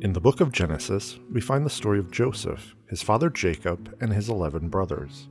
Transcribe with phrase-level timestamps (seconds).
[0.00, 4.12] In the book of Genesis, we find the story of Joseph, his father Jacob, and
[4.12, 5.26] his eleven brothers.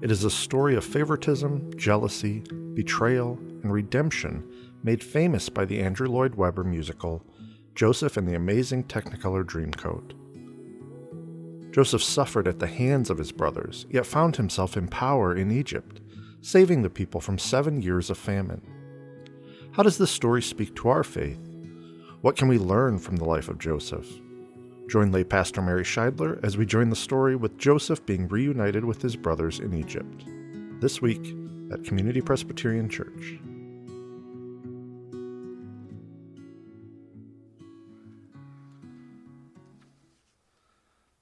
[0.00, 2.42] It is a story of favoritism, jealousy,
[2.72, 4.50] betrayal, and redemption
[4.82, 7.22] made famous by the Andrew Lloyd Webber musical
[7.74, 10.14] Joseph and the Amazing Technicolor Dreamcoat.
[11.70, 16.00] Joseph suffered at the hands of his brothers, yet found himself in power in Egypt,
[16.40, 18.62] saving the people from seven years of famine.
[19.72, 21.49] How does this story speak to our faith?
[22.22, 24.06] What can we learn from the life of Joseph?
[24.90, 29.00] Join lay pastor Mary Shideler as we join the story with Joseph being reunited with
[29.00, 30.26] his brothers in Egypt.
[30.82, 31.34] This week
[31.72, 33.38] at Community Presbyterian Church.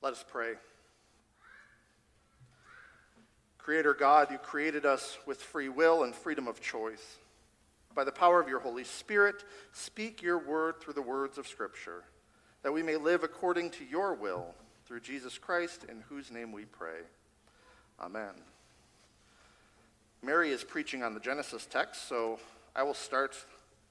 [0.03, 0.55] Let us pray.
[3.59, 7.19] Creator God, you created us with free will and freedom of choice.
[7.99, 12.05] By the power of your Holy Spirit, speak your word through the words of Scripture,
[12.63, 14.55] that we may live according to your will,
[14.87, 17.01] through Jesus Christ, in whose name we pray.
[18.01, 18.35] Amen.
[20.23, 22.39] Mary is preaching on the Genesis text, so
[22.77, 23.35] I will start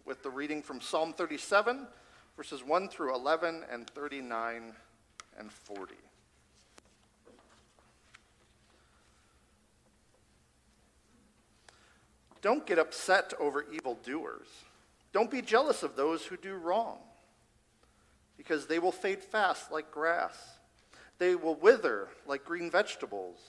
[0.05, 1.85] with the reading from Psalm 37,
[2.37, 4.71] verses 1 through 11 and 39
[5.37, 5.95] and 40.
[12.41, 14.47] Don't get upset over evildoers.
[15.13, 16.99] Don't be jealous of those who do wrong,
[18.37, 20.37] because they will fade fast like grass.
[21.17, 23.39] They will wither like green vegetables.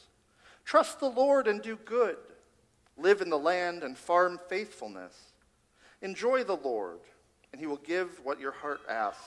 [0.65, 2.17] Trust the Lord and do good.
[2.97, 5.15] Live in the land and farm faithfulness.
[6.01, 7.01] Enjoy the Lord,
[7.53, 9.23] and he will give what your heart asks.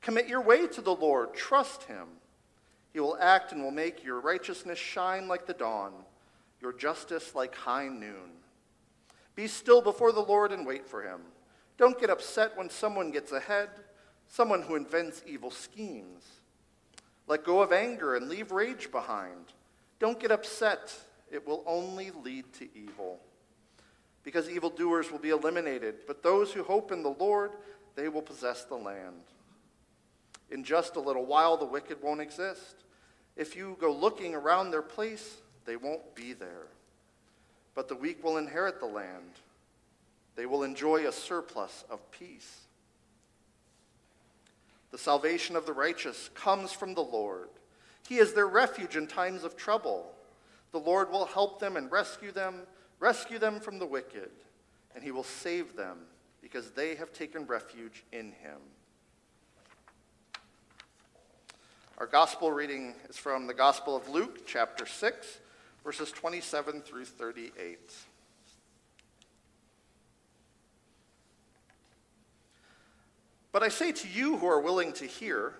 [0.00, 1.34] Commit your way to the Lord.
[1.34, 2.06] Trust him.
[2.92, 5.92] He will act and will make your righteousness shine like the dawn,
[6.60, 8.39] your justice like high noon.
[9.34, 11.20] Be still before the Lord and wait for him.
[11.78, 13.70] Don't get upset when someone gets ahead,
[14.28, 16.24] someone who invents evil schemes.
[17.26, 19.46] Let go of anger and leave rage behind.
[19.98, 20.94] Don't get upset,
[21.30, 23.20] it will only lead to evil.
[24.24, 27.52] Because evildoers will be eliminated, but those who hope in the Lord,
[27.94, 29.22] they will possess the land.
[30.50, 32.84] In just a little while, the wicked won't exist.
[33.36, 36.66] If you go looking around their place, they won't be there
[37.80, 39.40] but the weak will inherit the land.
[40.36, 42.66] They will enjoy a surplus of peace.
[44.90, 47.48] The salvation of the righteous comes from the Lord.
[48.06, 50.12] He is their refuge in times of trouble.
[50.72, 52.66] The Lord will help them and rescue them,
[52.98, 54.28] rescue them from the wicked,
[54.94, 56.00] and he will save them
[56.42, 58.58] because they have taken refuge in him.
[61.96, 65.38] Our gospel reading is from the Gospel of Luke, chapter 6
[65.90, 67.80] verses 27 through 38.
[73.50, 75.54] But I say to you who are willing to hear,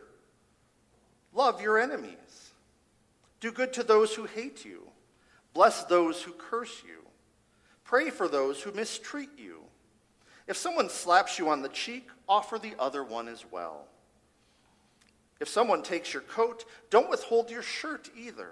[1.35, 2.53] love your enemies.
[3.41, 4.87] Do good to those who hate you.
[5.53, 7.03] Bless those who curse you.
[7.83, 9.63] Pray for those who mistreat you.
[10.47, 13.89] If someone slaps you on the cheek, offer the other one as well.
[15.41, 18.51] If someone takes your coat, don't withhold your shirt either.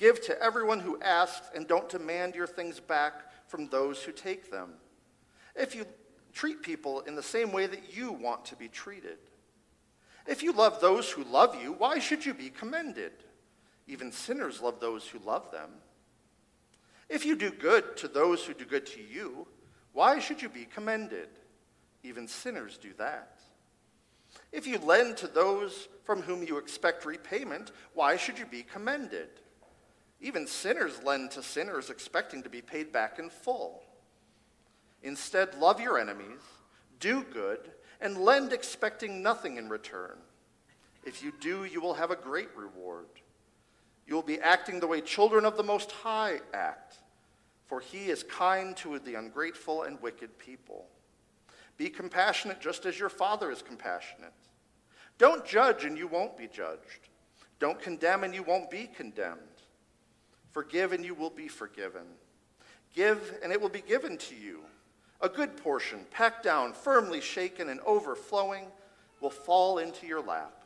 [0.00, 3.12] Give to everyone who asks, and don't demand your things back
[3.48, 4.70] from those who take them.
[5.54, 5.84] If you
[6.32, 9.18] treat people in the same way that you want to be treated,
[10.26, 13.12] if you love those who love you, why should you be commended?
[13.86, 15.68] Even sinners love those who love them.
[17.10, 19.46] If you do good to those who do good to you,
[19.92, 21.28] why should you be commended?
[22.02, 23.38] Even sinners do that.
[24.50, 29.28] If you lend to those from whom you expect repayment, why should you be commended?
[30.20, 33.82] Even sinners lend to sinners expecting to be paid back in full.
[35.02, 36.40] Instead, love your enemies,
[36.98, 37.70] do good,
[38.00, 40.18] and lend expecting nothing in return.
[41.04, 43.06] If you do, you will have a great reward.
[44.06, 46.96] You will be acting the way children of the Most High act,
[47.66, 50.86] for He is kind to the ungrateful and wicked people.
[51.78, 54.34] Be compassionate just as your Father is compassionate.
[55.16, 57.08] Don't judge and you won't be judged.
[57.58, 59.38] Don't condemn and you won't be condemned.
[60.52, 62.02] Forgive and you will be forgiven.
[62.94, 64.60] Give and it will be given to you.
[65.20, 68.66] A good portion, packed down, firmly shaken, and overflowing,
[69.20, 70.64] will fall into your lap.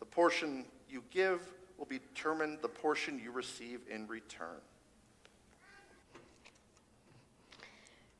[0.00, 1.40] The portion you give
[1.78, 4.60] will determine the portion you receive in return.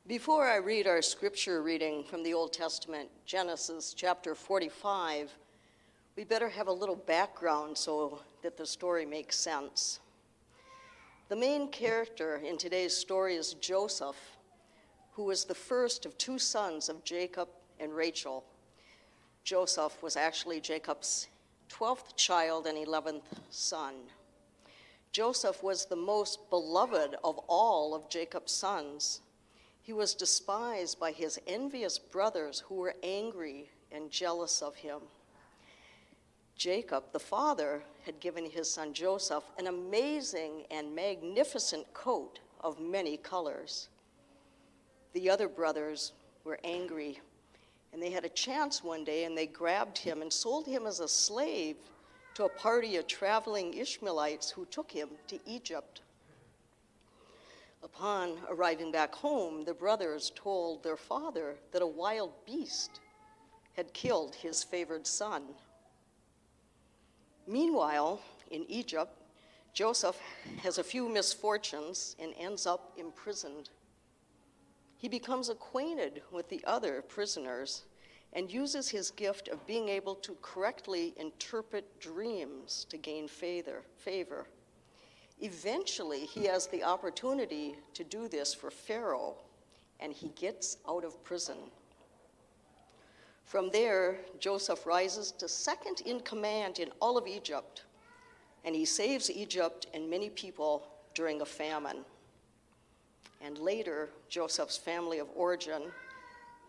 [0.07, 5.31] Before I read our scripture reading from the Old Testament, Genesis chapter 45,
[6.15, 9.99] we better have a little background so that the story makes sense.
[11.31, 14.17] The main character in today's story is Joseph,
[15.13, 17.47] who was the first of two sons of Jacob
[17.79, 18.43] and Rachel.
[19.45, 21.29] Joseph was actually Jacob's
[21.69, 23.93] 12th child and 11th son.
[25.13, 29.21] Joseph was the most beloved of all of Jacob's sons.
[29.81, 34.99] He was despised by his envious brothers who were angry and jealous of him.
[36.55, 43.17] Jacob, the father, had given his son Joseph an amazing and magnificent coat of many
[43.17, 43.89] colors.
[45.13, 46.13] The other brothers
[46.43, 47.19] were angry,
[47.91, 50.99] and they had a chance one day, and they grabbed him and sold him as
[50.99, 51.77] a slave
[52.35, 56.01] to a party of traveling Ishmaelites who took him to Egypt.
[57.83, 62.99] Upon arriving back home, the brothers told their father that a wild beast
[63.75, 65.43] had killed his favored son.
[67.51, 69.11] Meanwhile, in Egypt,
[69.73, 70.17] Joseph
[70.63, 73.69] has a few misfortunes and ends up imprisoned.
[74.97, 77.83] He becomes acquainted with the other prisoners
[78.31, 83.83] and uses his gift of being able to correctly interpret dreams to gain favor.
[85.41, 89.35] Eventually, he has the opportunity to do this for Pharaoh,
[89.99, 91.57] and he gets out of prison.
[93.51, 97.83] From there, Joseph rises to second in command in all of Egypt,
[98.63, 102.05] and he saves Egypt and many people during a famine.
[103.41, 105.81] And later, Joseph's family of origin,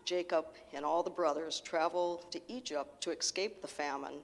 [0.03, 0.43] Jacob
[0.73, 4.15] and all the brothers, travel to Egypt to escape the famine.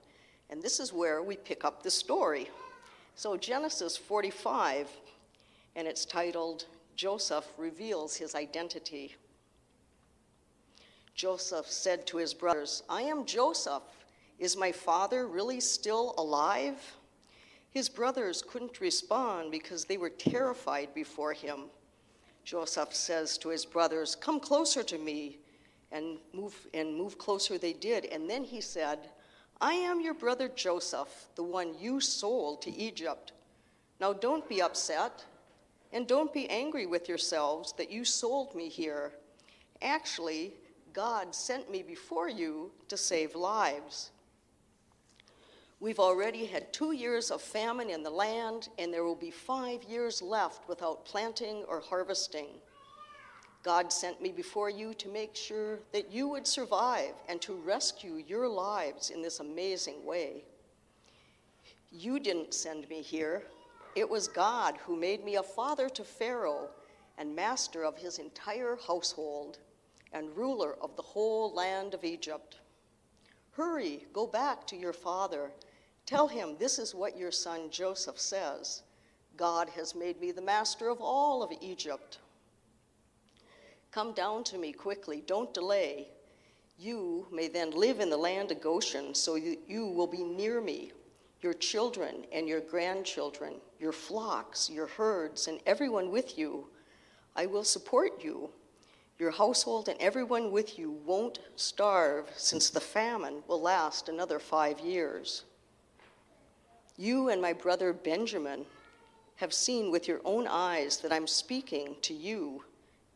[0.49, 2.49] And this is where we pick up the story.
[3.15, 4.89] So, Genesis 45,
[5.77, 6.65] and it's titled
[6.97, 9.15] Joseph Reveals His Identity.
[11.19, 13.83] Joseph said to his brothers, I am Joseph.
[14.39, 16.95] Is my father really still alive?
[17.71, 21.63] His brothers couldn't respond because they were terrified before him.
[22.45, 25.39] Joseph says to his brothers, Come closer to me.
[25.91, 28.05] And move, and move closer they did.
[28.05, 29.09] And then he said,
[29.59, 33.33] I am your brother Joseph, the one you sold to Egypt.
[33.99, 35.25] Now don't be upset,
[35.91, 39.11] and don't be angry with yourselves that you sold me here.
[39.81, 40.53] Actually,
[40.93, 44.11] God sent me before you to save lives.
[45.79, 49.83] We've already had two years of famine in the land, and there will be five
[49.83, 52.47] years left without planting or harvesting.
[53.63, 58.23] God sent me before you to make sure that you would survive and to rescue
[58.27, 60.43] your lives in this amazing way.
[61.91, 63.43] You didn't send me here.
[63.95, 66.69] It was God who made me a father to Pharaoh
[67.17, 69.59] and master of his entire household
[70.13, 72.57] and ruler of the whole land of Egypt.
[73.51, 75.51] Hurry, go back to your father.
[76.05, 78.83] Tell him this is what your son Joseph says
[79.37, 82.19] God has made me the master of all of Egypt.
[83.91, 86.09] Come down to me quickly, don't delay.
[86.77, 90.91] You may then live in the land of Goshen, so you, will be near me,
[91.41, 96.67] your children and your grandchildren, your flocks, your herds, and everyone with you.
[97.35, 98.49] I will support you
[99.19, 104.79] your household and everyone with you won't starve, since the famine will last another five
[104.79, 105.43] years.
[106.95, 108.65] You and my brother Benjamin
[109.35, 112.63] have seen with your own eyes that I'm speaking to you.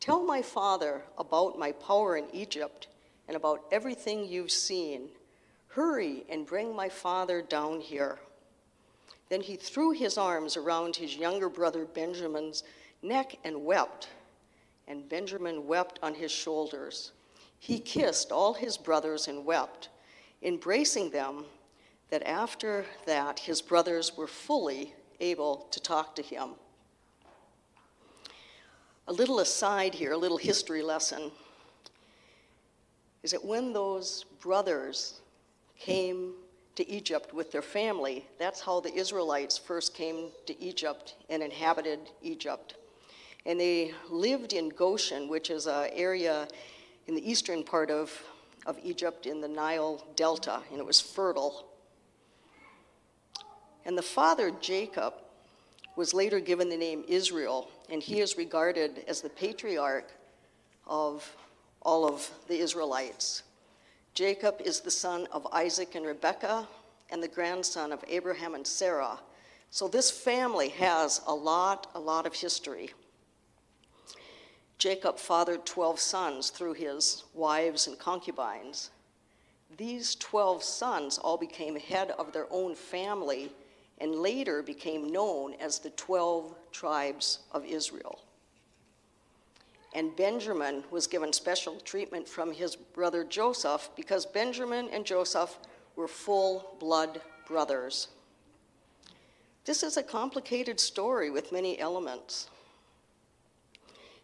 [0.01, 2.87] Tell my father about my power in Egypt
[3.29, 5.07] and about everything you've seen.
[5.69, 8.19] Hurry and bring my father down here.
[9.29, 12.63] Then he threw his arms around his younger brother Benjamin's
[13.01, 14.09] neck and wept
[14.87, 17.11] and Benjamin wept on his shoulders.
[17.59, 19.89] He kissed all his brothers and wept,
[20.41, 21.45] embracing them,
[22.09, 26.49] that after that his brothers were fully able to talk to him.
[29.07, 31.31] A little aside here, a little history lesson,
[33.23, 35.21] is that when those brothers
[35.79, 36.33] came
[36.75, 41.99] to Egypt with their family, that's how the Israelites first came to Egypt and inhabited
[42.21, 42.75] Egypt.
[43.45, 46.47] And they lived in Goshen, which is an area
[47.07, 48.23] in the eastern part of,
[48.65, 51.65] of Egypt in the Nile Delta, and it was fertile.
[53.85, 55.13] And the father, Jacob,
[55.95, 60.09] was later given the name Israel, and he is regarded as the patriarch
[60.87, 61.35] of
[61.81, 63.43] all of the Israelites.
[64.13, 66.67] Jacob is the son of Isaac and Rebekah,
[67.09, 69.19] and the grandson of Abraham and Sarah.
[69.69, 72.91] So this family has a lot, a lot of history.
[74.77, 78.89] Jacob fathered 12 sons through his wives and concubines.
[79.77, 83.51] These 12 sons all became head of their own family
[83.99, 88.19] and later became known as the 12 tribes of Israel.
[89.93, 95.57] And Benjamin was given special treatment from his brother Joseph because Benjamin and Joseph
[95.95, 98.07] were full blood brothers.
[99.65, 102.49] This is a complicated story with many elements,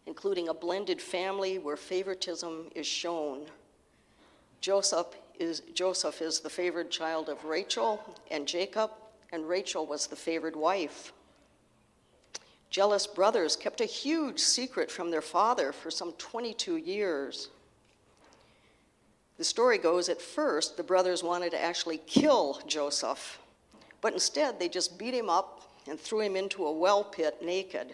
[0.09, 3.45] including a blended family where favoritism is shown.
[4.59, 5.05] Joseph
[5.39, 8.89] is, Joseph is the favored child of Rachel and Jacob,
[9.31, 11.13] and Rachel was the favored wife.
[12.71, 17.49] Jealous brothers kept a huge secret from their father for some 22 years.
[19.37, 23.37] The story goes at first, the brothers wanted to actually kill Joseph,
[24.01, 27.93] but instead they just beat him up and threw him into a well pit naked.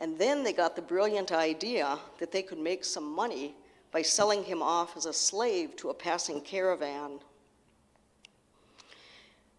[0.00, 3.54] And then they got the brilliant idea that they could make some money
[3.92, 7.20] by selling him off as a slave to a passing caravan.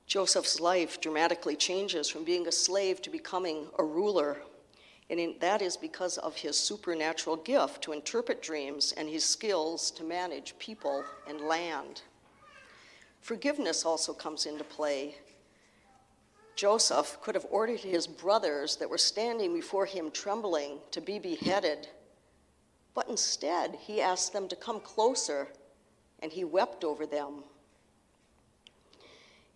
[0.07, 4.37] Joseph's life dramatically changes from being a slave to becoming a ruler
[5.11, 9.91] and in, that is because of his supernatural gift to interpret dreams and his skills
[9.91, 12.01] to manage people and land.
[13.19, 15.15] Forgiveness also comes into play.
[16.61, 21.87] Joseph could have ordered his brothers that were standing before him trembling to be beheaded,
[22.93, 25.47] but instead he asked them to come closer
[26.19, 27.43] and he wept over them.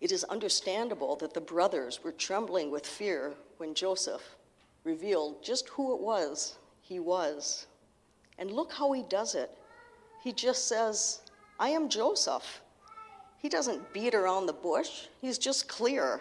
[0.00, 4.34] It is understandable that the brothers were trembling with fear when Joseph
[4.82, 7.68] revealed just who it was he was.
[8.36, 9.56] And look how he does it.
[10.24, 11.20] He just says,
[11.60, 12.62] I am Joseph.
[13.38, 16.20] He doesn't beat around the bush, he's just clear.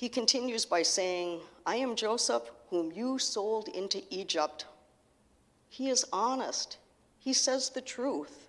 [0.00, 4.64] He continues by saying, I am Joseph, whom you sold into Egypt.
[5.68, 6.78] He is honest,
[7.18, 8.48] he says the truth.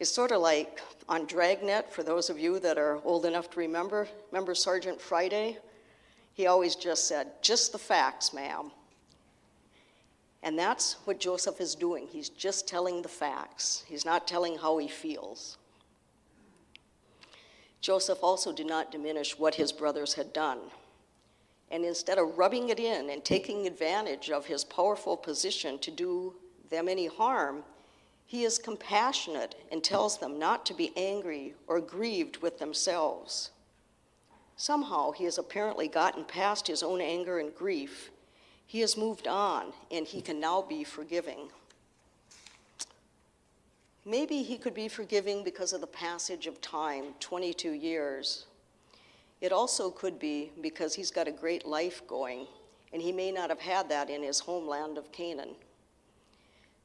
[0.00, 3.60] It's sort of like on Dragnet, for those of you that are old enough to
[3.60, 5.58] remember, remember Sergeant Friday?
[6.32, 8.70] He always just said, just the facts, ma'am.
[10.42, 12.06] And that's what Joseph is doing.
[12.10, 15.58] He's just telling the facts, he's not telling how he feels.
[17.80, 20.58] Joseph also did not diminish what his brothers had done.
[21.70, 26.34] And instead of rubbing it in and taking advantage of his powerful position to do
[26.70, 27.62] them any harm,
[28.26, 33.50] he is compassionate and tells them not to be angry or grieved with themselves.
[34.56, 38.10] Somehow he has apparently gotten past his own anger and grief.
[38.66, 41.48] He has moved on, and he can now be forgiving.
[44.08, 48.46] Maybe he could be forgiving because of the passage of time 22 years.
[49.42, 52.46] It also could be because he's got a great life going,
[52.90, 55.50] and he may not have had that in his homeland of Canaan.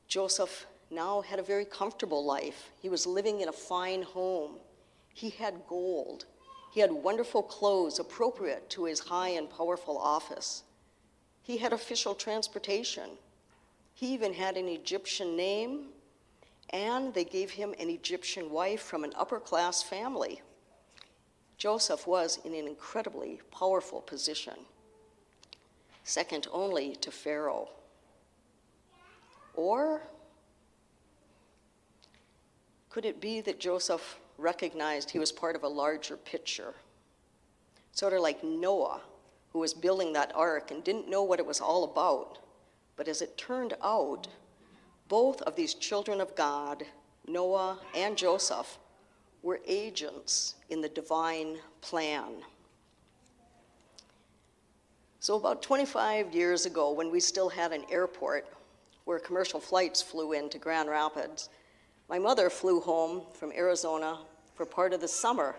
[0.09, 2.71] Joseph now had a very comfortable life.
[2.81, 4.57] He was living in a fine home.
[5.13, 6.25] He had gold.
[6.73, 10.63] He had wonderful clothes appropriate to his high and powerful office.
[11.41, 13.11] He had official transportation.
[13.93, 15.92] He even had an Egyptian name,
[16.73, 20.41] and they gave him an Egyptian wife from an upper class family.
[21.57, 24.55] Joseph was in an incredibly powerful position,
[26.03, 27.69] second only to Pharaoh.
[29.53, 30.01] Or
[32.89, 36.73] could it be that Joseph recognized he was part of a larger picture.
[37.91, 39.01] Sort of like Noah,
[39.51, 42.39] who was building that ark and didn't know what it was all about.
[42.95, 44.27] But as it turned out,
[45.07, 46.83] both of these children of God,
[47.27, 48.77] Noah and Joseph,
[49.41, 52.35] were agents in the divine plan.
[55.19, 58.45] So, about 25 years ago, when we still had an airport
[59.05, 61.49] where commercial flights flew into Grand Rapids,
[62.09, 64.19] my mother flew home from Arizona
[64.55, 65.55] for part of the summer,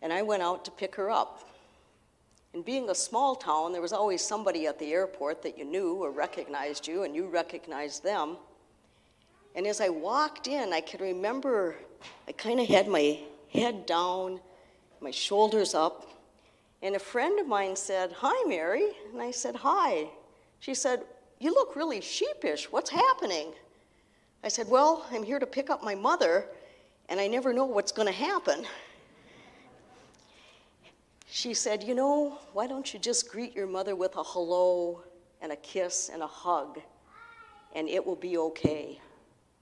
[0.00, 1.49] and I went out to pick her up.
[2.52, 5.94] And being a small town, there was always somebody at the airport that you knew
[5.94, 8.36] or recognized you, and you recognized them.
[9.54, 11.76] And as I walked in, I could remember
[12.26, 13.18] I kind of had my
[13.52, 14.40] head down,
[15.00, 16.06] my shoulders up,
[16.82, 18.88] and a friend of mine said, Hi, Mary.
[19.12, 20.08] And I said, Hi.
[20.60, 21.02] She said,
[21.38, 22.72] You look really sheepish.
[22.72, 23.52] What's happening?
[24.42, 26.46] I said, Well, I'm here to pick up my mother,
[27.08, 28.64] and I never know what's going to happen.
[31.30, 35.04] She said, You know, why don't you just greet your mother with a hello
[35.40, 36.80] and a kiss and a hug,
[37.74, 39.00] and it will be okay?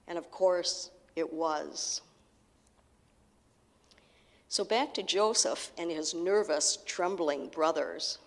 [0.07, 2.01] And of course, it was.
[4.47, 8.17] So back to Joseph and his nervous, trembling brothers.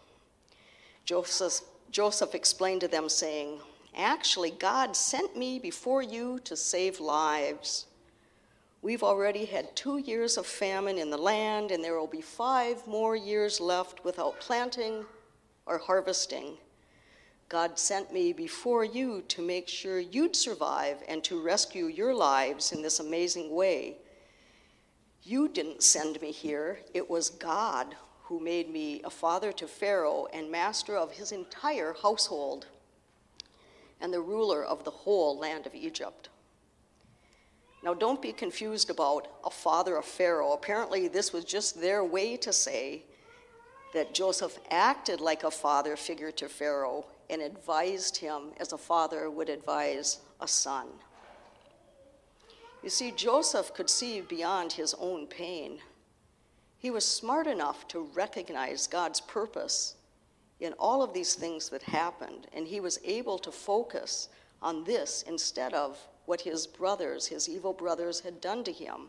[1.04, 3.58] Joseph, Joseph explained to them, saying,
[3.96, 7.86] Actually, God sent me before you to save lives.
[8.82, 12.84] We've already had two years of famine in the land, and there will be five
[12.84, 15.04] more years left without planting
[15.66, 16.58] or harvesting.
[17.48, 22.72] God sent me before you to make sure you'd survive and to rescue your lives
[22.72, 23.98] in this amazing way.
[25.22, 30.26] You didn't send me here, it was God who made me a father to Pharaoh
[30.32, 32.66] and master of his entire household
[34.00, 36.30] and the ruler of the whole land of Egypt.
[37.82, 40.52] Now, don't be confused about a father of Pharaoh.
[40.52, 43.02] Apparently, this was just their way to say
[43.92, 49.30] that Joseph acted like a father figure to Pharaoh and advised him as a father
[49.30, 50.86] would advise a son.
[52.82, 55.78] You see, Joseph could see beyond his own pain.
[56.78, 59.94] He was smart enough to recognize God's purpose
[60.60, 64.28] in all of these things that happened, and he was able to focus
[64.60, 69.08] on this instead of what his brothers, his evil brothers, had done to him.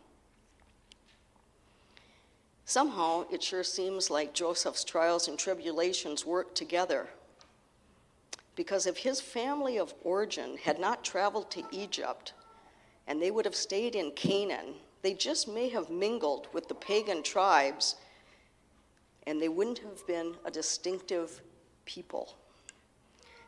[2.65, 7.09] Somehow, it sure seems like Joseph's trials and tribulations worked together.
[8.55, 12.33] Because if his family of origin had not traveled to Egypt
[13.07, 17.23] and they would have stayed in Canaan, they just may have mingled with the pagan
[17.23, 17.95] tribes
[19.27, 21.41] and they wouldn't have been a distinctive
[21.85, 22.35] people.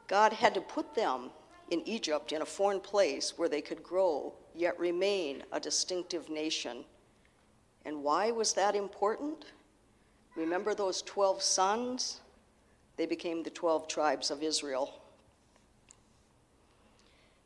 [0.08, 1.32] God had to put them
[1.72, 6.86] in Egypt in a foreign place where they could grow yet remain a distinctive nation.
[7.86, 9.46] And why was that important?
[10.36, 12.22] Remember those 12 sons?
[12.98, 15.02] They became the 12 tribes of Israel.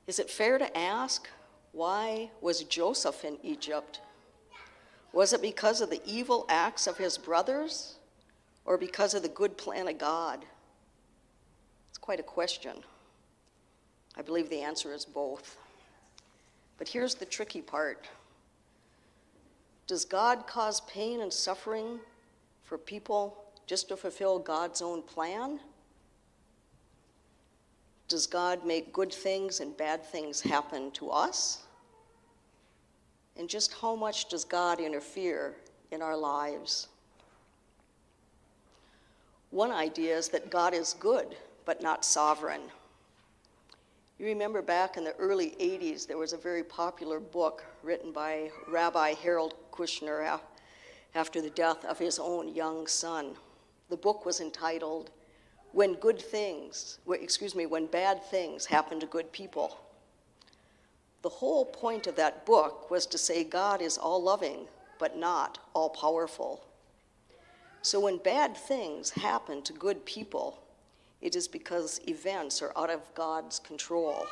[0.07, 1.29] Is it fair to ask
[1.71, 4.01] why was Joseph in Egypt?
[5.13, 7.99] Was it because of the evil acts of his brothers?
[8.69, 10.45] or because of the good plan of God?
[11.89, 12.83] It's quite a question.
[14.19, 15.55] I believe the answer is both.
[16.77, 18.05] But here's the tricky part
[19.88, 21.99] Does God cause pain and suffering
[22.65, 25.61] for people just to fulfill God's own plan?
[28.09, 31.63] Does God make good things and bad things happen to us?
[33.38, 35.55] And just how much does God interfere
[35.91, 36.89] in our lives?
[39.51, 42.62] One idea is that God is good, but not sovereign.
[44.19, 48.51] You remember back in the early 80s, there was a very popular book written by
[48.67, 50.41] Rabbi Harold Kushner
[51.15, 53.36] after the death of his own young son.
[53.89, 55.12] The book was entitled
[55.71, 59.79] When Good Things, excuse me, When Bad Things Happen to Good People.
[61.21, 64.67] The whole point of that book was to say God is all loving,
[64.99, 66.65] but not all powerful.
[67.82, 70.62] So when bad things happen to good people,
[71.21, 74.25] it is because events are out of God's control.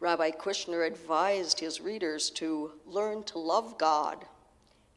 [0.00, 4.24] Rabbi Kushner advised his readers to learn to love God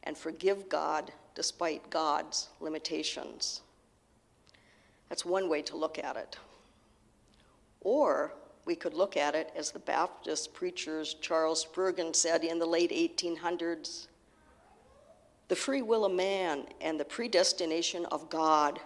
[0.02, 3.60] and forgive God despite God's limitations.
[5.08, 6.38] That's one way to look at it.
[7.82, 8.32] Or
[8.64, 12.90] we could look at it as the Baptist preachers Charles Spurgeon said in the late
[12.90, 14.06] 1800s
[15.48, 18.80] the free will of man and the predestination of God.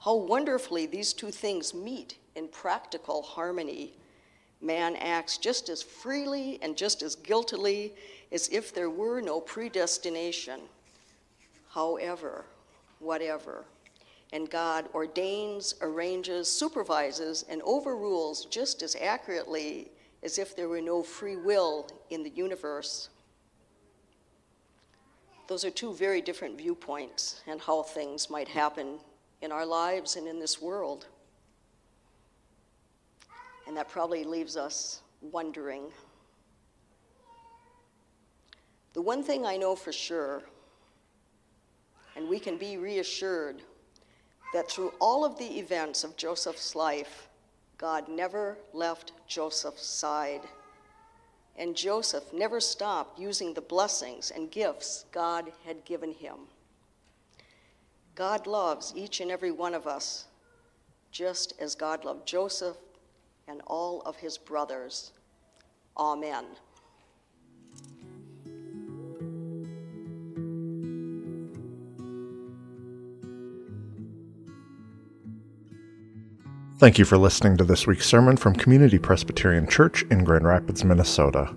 [0.00, 3.94] How wonderfully these two things meet in practical harmony.
[4.60, 7.94] Man acts just as freely and just as guiltily
[8.32, 10.60] as if there were no predestination.
[11.68, 12.44] However,
[12.98, 13.64] whatever.
[14.32, 19.90] And God ordains, arranges, supervises, and overrules just as accurately
[20.22, 23.10] as if there were no free will in the universe.
[25.46, 28.98] Those are two very different viewpoints and how things might happen
[29.44, 31.06] in our lives and in this world.
[33.66, 35.84] And that probably leaves us wondering.
[38.94, 40.42] The one thing I know for sure,
[42.16, 43.62] and we can be reassured,
[44.52, 47.28] that through all of the events of Joseph's life,
[47.78, 50.42] God never left Joseph's side
[51.56, 56.34] and Joseph never stopped using the blessings and gifts God had given him.
[58.14, 60.26] God loves each and every one of us,
[61.10, 62.76] just as God loved Joseph
[63.48, 65.12] and all of his brothers.
[65.96, 66.44] Amen.
[76.78, 80.84] Thank you for listening to this week's sermon from Community Presbyterian Church in Grand Rapids,
[80.84, 81.54] Minnesota.